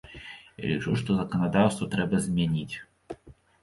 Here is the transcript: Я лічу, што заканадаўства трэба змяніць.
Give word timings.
Я 0.13 0.65
лічу, 0.71 0.95
што 1.03 1.19
заканадаўства 1.19 1.91
трэба 1.95 2.25
змяніць. 2.27 2.75